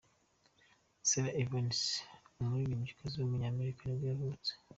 [1.09, 1.79] Sara Evans,
[2.41, 4.51] umuririmbyikazi w’umunyamerika nibwo yavutse.